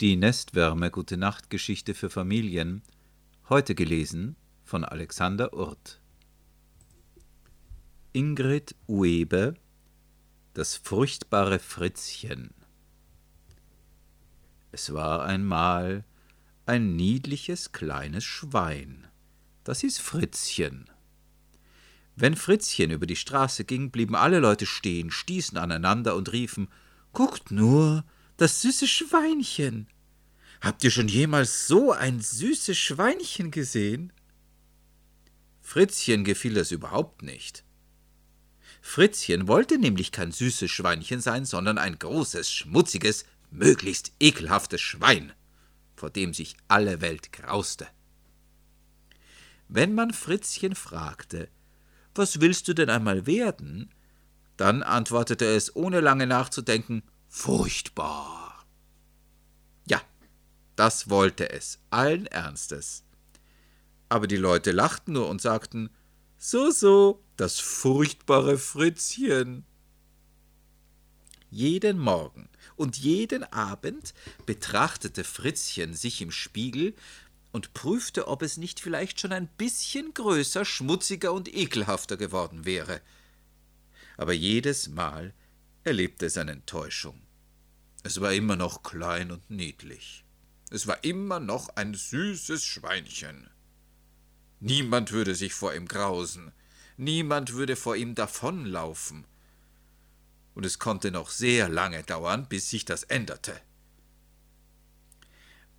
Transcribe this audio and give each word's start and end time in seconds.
Die 0.00 0.16
Nestwärme 0.16 0.90
Gute 0.90 1.16
Nacht 1.16 1.50
Geschichte 1.50 1.94
für 1.94 2.10
Familien, 2.10 2.82
heute 3.48 3.76
gelesen 3.76 4.34
von 4.64 4.84
Alexander 4.84 5.54
Urt. 5.54 6.00
Ingrid 8.12 8.74
Uebe 8.88 9.54
Das 10.52 10.74
furchtbare 10.74 11.60
Fritzchen 11.60 12.50
Es 14.72 14.92
war 14.92 15.24
einmal 15.24 16.04
ein 16.66 16.96
niedliches 16.96 17.70
kleines 17.70 18.24
Schwein, 18.24 19.06
das 19.62 19.82
hieß 19.82 19.98
Fritzchen. 19.98 20.90
Wenn 22.16 22.34
Fritzchen 22.34 22.90
über 22.90 23.06
die 23.06 23.14
Straße 23.14 23.64
ging, 23.64 23.92
blieben 23.92 24.16
alle 24.16 24.40
Leute 24.40 24.66
stehen, 24.66 25.12
stießen 25.12 25.56
aneinander 25.56 26.16
und 26.16 26.32
riefen 26.32 26.66
Guckt 27.12 27.52
nur, 27.52 28.04
das 28.36 28.62
süße 28.62 28.86
Schweinchen. 28.86 29.88
Habt 30.60 30.82
ihr 30.84 30.90
schon 30.90 31.08
jemals 31.08 31.66
so 31.66 31.92
ein 31.92 32.20
süßes 32.20 32.76
Schweinchen 32.76 33.50
gesehen? 33.50 34.12
Fritzchen 35.60 36.24
gefiel 36.24 36.54
das 36.54 36.70
überhaupt 36.70 37.22
nicht. 37.22 37.64
Fritzchen 38.80 39.48
wollte 39.48 39.78
nämlich 39.78 40.12
kein 40.12 40.30
süßes 40.30 40.70
Schweinchen 40.70 41.20
sein, 41.20 41.44
sondern 41.44 41.78
ein 41.78 41.98
großes, 41.98 42.52
schmutziges, 42.52 43.24
möglichst 43.50 44.12
ekelhaftes 44.20 44.80
Schwein, 44.80 45.32
vor 45.96 46.10
dem 46.10 46.34
sich 46.34 46.56
alle 46.68 47.00
Welt 47.00 47.32
grauste. 47.32 47.86
Wenn 49.68 49.94
man 49.94 50.12
Fritzchen 50.12 50.74
fragte, 50.74 51.48
was 52.14 52.40
willst 52.40 52.68
du 52.68 52.74
denn 52.74 52.90
einmal 52.90 53.26
werden? 53.26 53.90
Dann 54.56 54.82
antwortete 54.82 55.46
es, 55.46 55.74
ohne 55.74 56.00
lange 56.00 56.26
nachzudenken, 56.26 57.02
furchtbar. 57.34 58.64
Ja, 59.86 60.00
das 60.76 61.10
wollte 61.10 61.50
es, 61.50 61.80
allen 61.90 62.26
Ernstes. 62.26 63.02
Aber 64.08 64.28
die 64.28 64.36
Leute 64.36 64.70
lachten 64.70 65.14
nur 65.14 65.28
und 65.28 65.42
sagten, 65.42 65.90
so, 66.38 66.70
so, 66.70 67.24
das 67.36 67.58
furchtbare 67.58 68.56
Fritzchen. 68.56 69.66
Jeden 71.50 71.98
Morgen 71.98 72.48
und 72.76 72.96
jeden 72.96 73.42
Abend 73.52 74.14
betrachtete 74.46 75.24
Fritzchen 75.24 75.92
sich 75.94 76.22
im 76.22 76.30
Spiegel 76.30 76.94
und 77.50 77.74
prüfte, 77.74 78.28
ob 78.28 78.42
es 78.42 78.56
nicht 78.58 78.78
vielleicht 78.78 79.20
schon 79.20 79.32
ein 79.32 79.48
bisschen 79.48 80.14
größer, 80.14 80.64
schmutziger 80.64 81.32
und 81.32 81.52
ekelhafter 81.52 82.16
geworden 82.16 82.64
wäre. 82.64 83.00
Aber 84.16 84.32
jedes 84.32 84.88
Mal 84.88 85.34
erlebte 85.82 86.26
es 86.26 86.38
eine 86.38 86.52
Enttäuschung. 86.52 87.23
Es 88.04 88.20
war 88.20 88.34
immer 88.34 88.54
noch 88.54 88.82
klein 88.82 89.30
und 89.30 89.50
niedlich. 89.50 90.26
Es 90.70 90.86
war 90.86 91.02
immer 91.04 91.40
noch 91.40 91.70
ein 91.70 91.94
süßes 91.94 92.62
Schweinchen. 92.62 93.48
Niemand 94.60 95.10
würde 95.10 95.34
sich 95.34 95.54
vor 95.54 95.74
ihm 95.74 95.88
grausen, 95.88 96.52
niemand 96.98 97.54
würde 97.54 97.76
vor 97.76 97.96
ihm 97.96 98.14
davonlaufen. 98.14 99.26
Und 100.54 100.66
es 100.66 100.78
konnte 100.78 101.10
noch 101.10 101.30
sehr 101.30 101.70
lange 101.70 102.02
dauern, 102.02 102.46
bis 102.46 102.68
sich 102.68 102.84
das 102.84 103.04
änderte. 103.04 103.58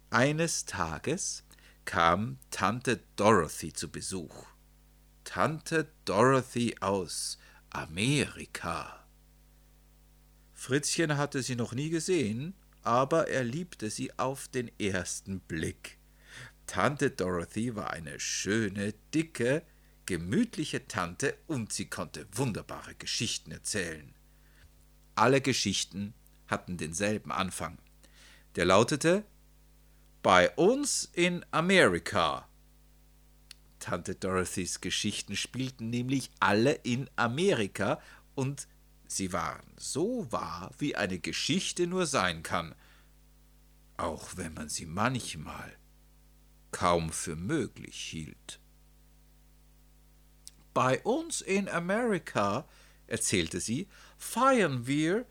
Eines 0.10 0.66
Tages 0.66 1.44
kam 1.86 2.40
Tante 2.50 3.02
Dorothy 3.18 3.72
zu 3.72 3.92
Besuch. 3.92 4.48
Tante 5.26 5.92
Dorothy 6.06 6.76
aus 6.80 7.38
Amerika. 7.70 9.05
Fritzchen 10.66 11.16
hatte 11.16 11.44
sie 11.44 11.56
noch 11.56 11.74
nie 11.74 11.92
gesehen, 11.92 12.56
aber 12.82 13.28
er 13.28 13.44
liebte 13.44 13.92
sie 13.92 14.18
auf 14.18 14.48
den 14.48 14.72
ersten 14.80 15.40
Blick. 15.42 16.00
Tante 16.66 17.12
Dorothy 17.12 17.76
war 17.76 17.92
eine 17.92 18.20
schöne, 18.20 18.96
dicke, 19.14 19.62
gemütliche 20.08 20.88
Tante 20.88 21.38
und 21.46 21.72
sie 21.72 21.86
konnte 21.86 22.26
wunderbare 22.32 22.96
Geschichten 22.96 23.52
erzählen. 23.52 24.16
Alle 25.14 25.40
Geschichten 25.40 26.16
hatten 26.48 26.78
denselben 26.78 27.32
Anfang. 27.32 27.78
Der 28.56 28.66
lautete 28.66 29.24
bei 30.24 30.50
uns 30.56 31.08
in 31.14 31.46
Amerika. 31.52 32.50
Tante 33.78 34.16
Dorothys 34.16 34.82
Geschichten 34.82 35.36
spielten 35.36 35.92
nämlich 35.92 36.32
alle 36.40 36.72
in 36.72 37.08
Amerika 37.18 38.02
und 38.34 38.68
sie 39.08 39.34
waren 39.34 39.66
so 39.78 40.32
wahr, 40.32 40.72
wie 40.78 40.96
eine 40.96 41.20
Geschichte 41.20 41.88
nur 41.88 42.06
sein 42.06 42.44
kann, 42.44 42.76
auch 43.98 44.36
wenn 44.36 44.54
man 44.54 44.70
sie 44.70 44.86
manchmal 44.86 45.76
kaum 46.72 47.12
für 47.12 47.36
möglich 47.36 47.96
hielt. 47.96 48.60
Bei 50.74 51.02
uns 51.04 51.42
in 51.42 51.70
Amerika, 51.70 52.68
erzählte 53.08 53.62
sie, 53.62 53.88
feiern 54.18 54.88
wir, 54.88 55.26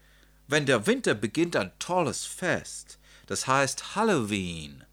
wenn 0.47 0.65
der 0.65 0.87
Winter 0.87 1.15
beginnt, 1.15 1.57
ein 1.57 1.73
tolles 1.79 2.25
Fest 2.25 2.99
das 3.27 3.47
heißt 3.47 3.97
Halloween. 3.97 4.85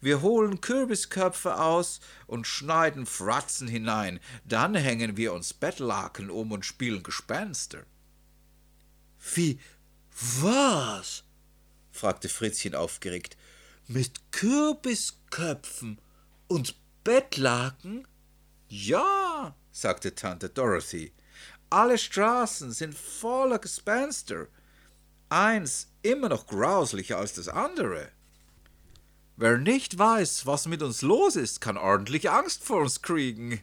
Wir 0.00 0.22
holen 0.22 0.60
Kürbisköpfe 0.60 1.58
aus 1.58 2.00
und 2.26 2.46
schneiden 2.46 3.06
Fratzen 3.06 3.68
hinein, 3.68 4.20
dann 4.44 4.74
hängen 4.74 5.16
wir 5.16 5.32
uns 5.32 5.52
Bettlaken 5.52 6.30
um 6.30 6.52
und 6.52 6.64
spielen 6.64 7.02
Gespenster. 7.02 7.84
Wie 9.34 9.60
was? 10.40 11.24
fragte 11.90 12.28
Fritzchen 12.28 12.74
aufgeregt. 12.74 13.36
Mit 13.86 14.32
Kürbisköpfen 14.32 16.00
und 16.48 16.76
Bettlaken? 17.04 18.06
Ja, 18.68 19.54
sagte 19.70 20.14
Tante 20.14 20.48
Dorothy. 20.48 21.12
Alle 21.68 21.98
Straßen 21.98 22.72
sind 22.72 22.96
voller 22.96 23.58
Gespenster 23.58 24.46
eins 25.28 25.88
immer 26.02 26.28
noch 26.28 26.46
grauslicher 26.46 27.18
als 27.18 27.34
das 27.34 27.48
andere. 27.48 28.10
Wer 29.40 29.56
nicht 29.56 29.96
weiß, 29.96 30.44
was 30.44 30.66
mit 30.66 30.82
uns 30.82 31.00
los 31.00 31.34
ist, 31.34 31.62
kann 31.62 31.78
ordentlich 31.78 32.28
Angst 32.28 32.62
vor 32.62 32.82
uns 32.82 33.00
kriegen. 33.00 33.62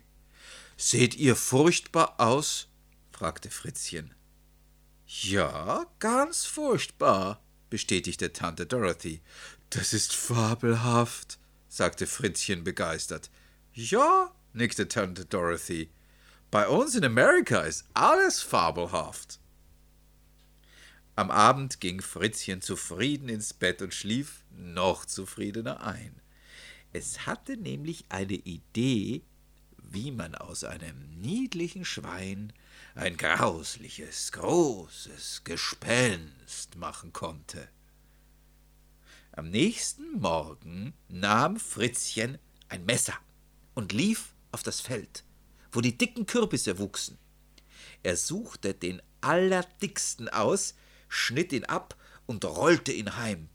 Seht 0.75 1.13
ihr 1.13 1.35
furchtbar 1.35 2.15
aus? 2.19 2.67
fragte 3.11 3.51
Fritzchen. 3.51 4.15
Ja, 5.05 5.85
ganz 5.99 6.45
furchtbar, 6.45 7.43
bestätigte 7.69 8.33
Tante 8.33 8.65
Dorothy. 8.65 9.21
Das 9.69 9.93
ist 9.93 10.15
fabelhaft, 10.15 11.37
sagte 11.69 12.07
Fritzchen 12.07 12.63
begeistert. 12.63 13.29
Ja, 13.71 14.31
nickte 14.53 14.87
Tante 14.87 15.25
Dorothy. 15.25 15.91
Bei 16.49 16.67
uns 16.67 16.95
in 16.95 17.05
Amerika 17.05 17.61
ist 17.61 17.85
alles 17.93 18.41
fabelhaft. 18.41 19.39
Am 21.17 21.31
Abend 21.31 21.79
ging 21.79 21.99
Fritzchen 21.99 22.61
zufrieden 22.61 23.27
ins 23.27 23.51
Bett 23.51 23.81
und 23.81 23.91
schlief 23.91 24.43
noch 24.51 25.03
zufriedener 25.03 25.81
ein. 25.81 26.21
Es 26.93 27.25
hatte 27.25 27.57
nämlich 27.57 28.05
eine 28.09 28.35
Idee, 28.35 29.23
wie 29.77 30.11
man 30.11 30.35
aus 30.35 30.63
einem 30.63 31.19
niedlichen 31.19 31.85
Schwein 31.85 32.53
ein 32.93 33.17
grausliches, 33.17 34.31
großes 34.33 35.43
Gespenst 35.43 36.75
machen 36.75 37.13
konnte. 37.13 37.67
Am 39.31 39.49
nächsten 39.49 40.19
Morgen 40.19 40.93
nahm 41.09 41.59
Fritzchen 41.59 42.37
ein 42.69 42.85
Messer 42.85 43.17
und 43.73 43.91
lief 43.91 44.35
auf 44.51 44.61
das 44.61 44.81
Feld, 44.81 45.23
wo 45.71 45.81
die 45.81 45.97
dicken 45.97 46.27
Kürbisse 46.27 46.77
wuchsen. 46.77 47.17
Er 48.03 48.17
suchte 48.17 48.75
den 48.75 49.01
allerdicksten 49.21 50.29
aus, 50.29 50.75
schnitt 51.07 51.53
ihn 51.53 51.65
ab 51.65 51.95
und 52.25 52.45
rollte 52.45 52.91
ihn 52.91 53.17
heim. 53.17 53.49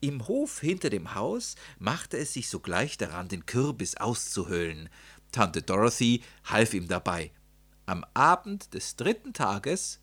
Im 0.00 0.28
Hof 0.28 0.60
hinter 0.60 0.90
dem 0.90 1.14
Haus 1.14 1.56
machte 1.78 2.18
es 2.18 2.34
sich 2.34 2.48
sogleich 2.48 2.98
daran, 2.98 3.28
den 3.28 3.46
Kürbis 3.46 3.96
auszuhöhlen. 3.96 4.90
Tante 5.32 5.62
Dorothy 5.62 6.22
half 6.44 6.74
ihm 6.74 6.88
dabei. 6.88 7.32
Am 7.86 8.04
Abend 8.12 8.74
des 8.74 8.96
dritten 8.96 9.32
Tages 9.32 10.00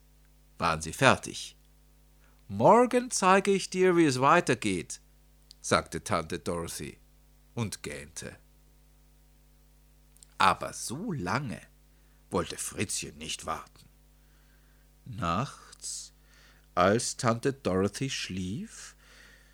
waren 0.58 0.82
sie 0.82 0.94
fertig. 0.94 1.56
Morgen 2.48 3.12
zeige 3.12 3.52
ich 3.52 3.70
dir, 3.70 3.96
wie 3.96 4.06
es 4.06 4.20
weitergeht, 4.20 5.02
sagte 5.62 6.04
Tante 6.04 6.40
Dorothy 6.40 6.98
und 7.54 7.84
gähnte. 7.84 8.36
Aber 10.38 10.74
so 10.74 11.12
lange 11.12 11.62
wollte 12.32 12.58
Fritzchen 12.58 13.18
nicht 13.18 13.46
warten. 13.46 13.88
Nachts 15.06 16.11
als 16.76 17.18
Tante 17.18 17.54
Dorothy 17.54 18.10
schlief, 18.10 18.96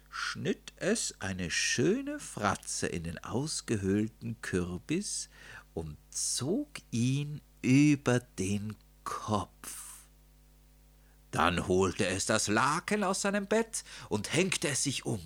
schnitt 0.10 0.74
es 0.78 1.16
eine 1.20 1.52
schöne 1.52 2.20
Fratze 2.20 2.88
in 2.88 3.04
den 3.04 3.24
ausgehöhlten 3.24 4.42
Kürbis 4.42 5.30
und 5.74 5.98
zog 6.10 6.70
ihn 6.92 7.42
über 7.62 8.20
den 8.20 8.76
Kopf. 9.04 9.88
Dann 11.32 11.68
holte 11.68 12.08
es 12.08 12.26
das 12.26 12.48
Laken 12.48 13.04
aus 13.04 13.22
seinem 13.22 13.48
Bett 13.48 13.84
und 14.10 14.34
hängte 14.34 14.70
es 14.70 14.84
sich 14.84 15.06
um. 15.06 15.22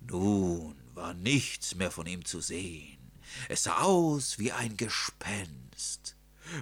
Nun 0.00 0.76
war 0.94 1.14
nichts 1.14 1.74
mehr 1.74 1.90
von 1.90 2.06
ihm 2.06 2.24
zu 2.24 2.40
sehen. 2.40 2.98
Es 3.48 3.64
sah 3.64 3.82
aus 3.82 4.38
wie 4.38 4.52
ein 4.52 4.76
Gespenst. 4.76 6.16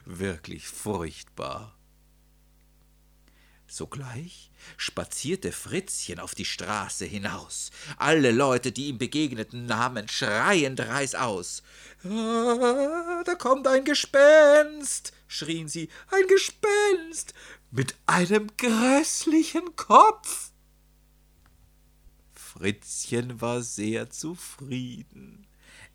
Wirklich 0.05 0.67
furchtbar. 0.69 1.77
Sogleich 3.69 4.51
spazierte 4.77 5.53
Fritzchen 5.53 6.21
auf 6.21 6.35
die 6.35 6.45
Straße 6.45 7.05
hinaus. 7.05 7.71
Alle 7.99 8.31
Leute, 8.31 8.73
die 8.73 8.87
ihm 8.89 8.99
begegneten, 8.99 9.67
nahmen 9.67 10.09
schreiend 10.09 10.81
reißaus. 10.81 11.63
Ah, 12.05 13.23
da 13.25 13.35
kommt 13.35 13.67
ein 13.67 13.85
Gespenst, 13.85 15.13
schrien 15.27 15.69
sie, 15.69 15.89
ein 16.11 16.27
Gespenst 16.29 17.35
mit 17.71 17.95
einem 18.07 18.49
grässlichen 18.57 19.77
Kopf. 19.77 20.53
Fritzchen 22.33 23.41
war 23.41 23.63
sehr 23.63 24.11
zufrieden. 24.11 25.46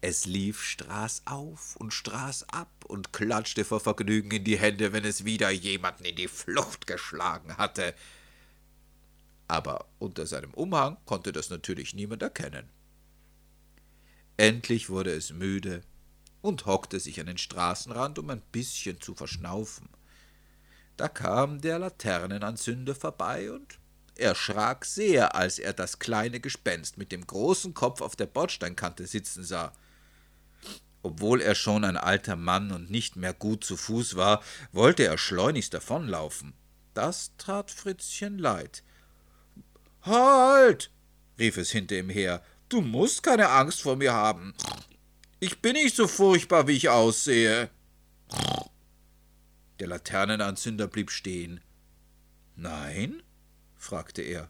Es 0.04 0.26
lief 0.26 0.64
Straß 0.64 1.22
auf 1.26 1.76
und 1.76 1.94
Straß 1.94 2.50
ab 2.50 2.72
und 2.88 3.14
klatschte 3.14 3.64
vor 3.64 3.80
Vergnügen 3.80 4.32
in 4.32 4.44
die 4.44 4.58
Hände, 4.58 4.94
wenn 4.94 5.06
es 5.06 5.26
wieder 5.26 5.52
jemanden 5.52 6.06
in 6.06 6.16
die 6.16 6.28
Flucht 6.28 6.88
geschlagen 6.88 7.56
hatte. 7.58 7.94
Aber 9.48 9.86
unter 10.00 10.26
seinem 10.26 10.56
Umhang 10.56 10.98
konnte 11.06 11.32
das 11.32 11.52
natürlich 11.52 11.94
niemand 11.94 12.24
erkennen. 12.24 12.68
Endlich 14.38 14.90
wurde 14.90 15.12
es 15.12 15.34
müde 15.34 15.84
und 16.42 16.66
hockte 16.66 17.00
sich 17.00 17.20
an 17.20 17.28
den 17.28 17.38
Straßenrand, 17.38 18.18
um 18.18 18.32
ein 18.32 18.42
bisschen 18.52 19.00
zu 19.00 19.14
verschnaufen. 19.14 19.88
Da 20.98 21.10
kam 21.10 21.62
der 21.62 21.78
Laternenanzünder 21.78 22.96
vorbei 22.96 23.52
und 23.52 23.78
erschrak 24.16 24.86
sehr, 24.86 25.36
als 25.36 25.60
er 25.60 25.74
das 25.74 26.00
kleine 26.00 26.40
Gespenst 26.40 26.98
mit 26.98 27.12
dem 27.12 27.28
großen 27.28 27.76
Kopf 27.76 28.02
auf 28.02 28.16
der 28.16 28.26
Bordsteinkante 28.26 29.06
sitzen 29.06 29.44
sah. 29.44 29.74
Obwohl 31.04 31.42
er 31.42 31.56
schon 31.56 31.84
ein 31.84 31.98
alter 31.98 32.36
Mann 32.36 32.72
und 32.72 32.92
nicht 32.92 33.16
mehr 33.16 33.34
gut 33.34 33.64
zu 33.64 33.76
Fuß 33.76 34.16
war, 34.16 34.44
wollte 34.72 35.04
er 35.04 35.18
schleunigst 35.18 35.74
davonlaufen. 35.74 36.54
Das 36.94 37.32
tat 37.38 37.72
Fritzchen 37.72 38.38
leid. 38.38 38.84
Halt! 40.04 40.92
rief 41.40 41.58
es 41.58 41.72
hinter 41.72 41.98
ihm 41.98 42.10
her. 42.10 42.44
Du 42.70 42.82
musst 42.82 43.24
keine 43.24 43.50
Angst 43.50 43.82
vor 43.82 43.96
mir 43.96 44.14
haben. 44.14 44.54
Ich 45.40 45.62
bin 45.62 45.74
nicht 45.74 45.96
so 45.96 46.08
furchtbar, 46.08 46.68
wie 46.68 46.78
ich 46.78 46.90
aussehe. 46.90 47.70
Der 49.80 49.88
Laternenanzünder 49.88 50.88
blieb 50.88 51.10
stehen. 51.10 51.62
Nein? 52.56 53.24
fragte 53.76 54.22
er. 54.22 54.50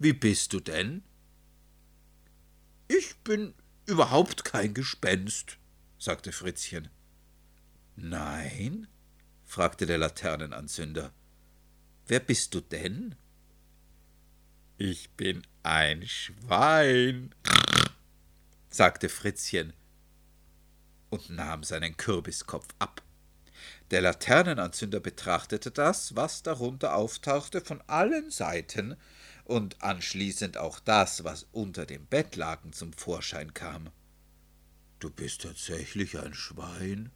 Wie 0.00 0.12
bist 0.12 0.52
du 0.52 0.58
denn? 0.58 1.04
Ich 2.88 3.16
bin 3.18 3.54
überhaupt 3.86 4.44
kein 4.44 4.74
Gespenst, 4.74 5.58
sagte 5.98 6.32
Fritzchen. 6.32 6.88
Nein? 7.96 8.88
fragte 9.44 9.86
der 9.86 9.98
Laternenanzünder. 9.98 11.12
Wer 12.06 12.20
bist 12.20 12.54
du 12.54 12.60
denn? 12.60 13.14
Ich 14.78 15.10
bin 15.10 15.42
ein 15.62 16.06
Schwein, 16.06 17.34
sagte 18.70 19.08
Fritzchen 19.08 19.74
und 21.10 21.30
nahm 21.30 21.62
seinen 21.62 21.96
Kürbiskopf 21.96 22.66
ab. 22.78 23.02
Der 23.90 24.00
Laternenanzünder 24.00 25.00
betrachtete 25.00 25.70
das, 25.70 26.16
was 26.16 26.42
darunter 26.42 26.96
auftauchte, 26.96 27.60
von 27.60 27.82
allen 27.86 28.30
Seiten 28.30 28.96
und 29.44 29.82
anschließend 29.82 30.56
auch 30.58 30.80
das, 30.80 31.24
was 31.24 31.46
unter 31.52 31.86
dem 31.86 32.06
Bettlaken 32.06 32.72
zum 32.72 32.92
Vorschein 32.92 33.54
kam. 33.54 33.90
Du 34.98 35.10
bist 35.10 35.42
tatsächlich 35.42 36.18
ein 36.18 36.34
Schwein, 36.34 37.10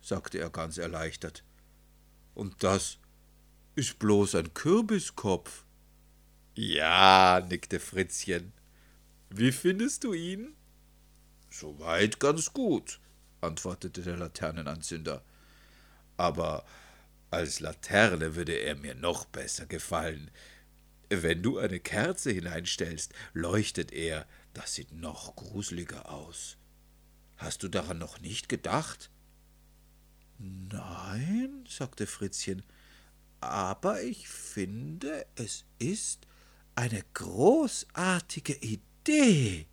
sagte 0.00 0.38
er 0.38 0.50
ganz 0.50 0.78
erleichtert. 0.78 1.44
Und 2.34 2.62
das 2.62 2.98
ist 3.74 3.98
bloß 3.98 4.36
ein 4.36 4.54
Kürbiskopf. 4.54 5.64
Ja, 6.54 7.44
nickte 7.46 7.78
Fritzchen. 7.78 8.52
Wie 9.28 9.52
findest 9.52 10.04
du 10.04 10.14
ihn? 10.14 10.54
Soweit 11.50 12.20
ganz 12.20 12.52
gut, 12.52 13.00
antwortete 13.40 14.02
der 14.02 14.16
Laternenanzünder. 14.16 15.22
Aber 16.16 16.64
als 17.30 17.60
Laterne 17.60 18.34
würde 18.34 18.54
er 18.54 18.76
mir 18.76 18.94
noch 18.94 19.26
besser 19.26 19.66
gefallen. 19.66 20.30
Wenn 21.08 21.42
du 21.42 21.58
eine 21.58 21.78
Kerze 21.78 22.32
hineinstellst, 22.32 23.12
leuchtet 23.32 23.92
er, 23.92 24.26
das 24.54 24.74
sieht 24.74 24.92
noch 24.92 25.36
gruseliger 25.36 26.10
aus. 26.10 26.56
Hast 27.36 27.62
du 27.62 27.68
daran 27.68 27.98
noch 27.98 28.20
nicht 28.20 28.48
gedacht? 28.48 29.10
Nein, 30.38 31.64
sagte 31.68 32.06
Fritzchen, 32.06 32.62
aber 33.40 34.02
ich 34.02 34.28
finde, 34.28 35.26
es 35.36 35.64
ist 35.78 36.26
eine 36.74 37.02
großartige 37.14 38.54
Idee. 38.54 39.66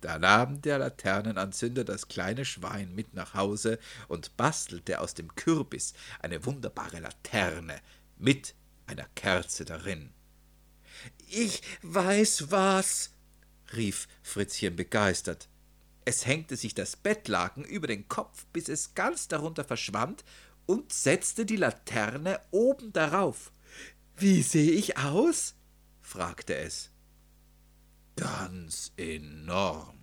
Da 0.00 0.18
nahm 0.18 0.62
der 0.62 0.78
Laternenanzünder 0.78 1.84
das 1.84 2.08
kleine 2.08 2.46
Schwein 2.46 2.94
mit 2.94 3.12
nach 3.12 3.34
Hause 3.34 3.78
und 4.08 4.36
bastelte 4.38 5.00
aus 5.00 5.12
dem 5.12 5.34
Kürbis 5.34 5.92
eine 6.20 6.46
wunderbare 6.46 7.00
Laterne 7.00 7.80
mit 8.16 8.54
einer 8.90 9.06
Kerze 9.14 9.64
darin. 9.64 10.10
Ich 11.28 11.62
weiß 11.82 12.50
was, 12.50 13.10
rief 13.74 14.08
Fritzchen 14.22 14.74
begeistert. 14.74 15.48
Es 16.04 16.26
hängte 16.26 16.56
sich 16.56 16.74
das 16.74 16.96
Bettlaken 16.96 17.64
über 17.64 17.86
den 17.86 18.08
Kopf, 18.08 18.46
bis 18.52 18.68
es 18.68 18.94
ganz 18.94 19.28
darunter 19.28 19.64
verschwand, 19.64 20.24
und 20.66 20.92
setzte 20.92 21.46
die 21.46 21.56
Laterne 21.56 22.40
oben 22.50 22.92
darauf. 22.92 23.52
Wie 24.16 24.42
sehe 24.42 24.72
ich 24.72 24.98
aus? 24.98 25.54
fragte 26.00 26.56
es. 26.56 26.90
Ganz 28.16 28.92
enorm, 28.96 29.98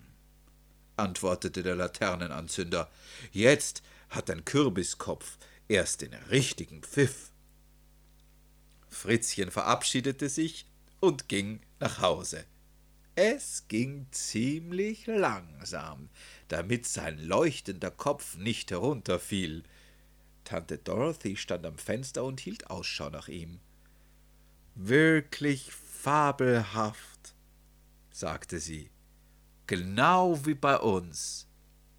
antwortete 0.95 1.61
der 1.61 1.75
Laternenanzünder. 1.75 2.89
Jetzt 3.31 3.83
hat 4.09 4.29
dein 4.29 4.45
Kürbiskopf 4.45 5.37
erst 5.67 6.01
den 6.01 6.13
richtigen 6.13 6.81
Pfiff. 6.83 7.31
Fritzchen 8.89 9.51
verabschiedete 9.51 10.29
sich 10.29 10.67
und 10.99 11.29
ging 11.29 11.61
nach 11.79 12.01
Hause. 12.01 12.45
Es 13.15 13.67
ging 13.67 14.05
ziemlich 14.11 15.07
langsam, 15.07 16.09
damit 16.49 16.85
sein 16.85 17.17
leuchtender 17.17 17.89
Kopf 17.89 18.37
nicht 18.37 18.69
herunterfiel. 18.71 19.63
Tante 20.43 20.77
Dorothy 20.77 21.35
stand 21.35 21.65
am 21.65 21.77
Fenster 21.77 22.23
und 22.23 22.39
hielt 22.39 22.69
Ausschau 22.69 23.09
nach 23.09 23.27
ihm. 23.27 23.59
Wirklich 24.75 25.71
fabelhaft, 25.71 27.33
sagte 28.11 28.59
sie, 28.59 28.91
genau 29.65 30.45
wie 30.45 30.53
bei 30.53 30.77
uns 30.77 31.47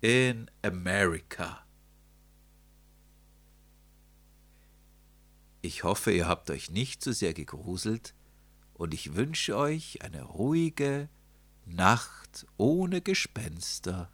in 0.01 0.49
Amerika. 0.63 1.68
Ich 5.61 5.83
hoffe, 5.83 6.13
ihr 6.13 6.29
habt 6.29 6.51
euch 6.51 6.71
nicht 6.71 7.03
zu 7.03 7.13
sehr 7.13 7.35
gegruselt 7.35 8.15
und 8.75 8.95
ich 8.95 9.17
wünsche 9.17 9.57
euch 9.57 10.03
eine 10.03 10.23
ruhige 10.23 11.09
Nacht 11.67 12.47
ohne 12.57 13.01
Gespenster. 13.01 14.11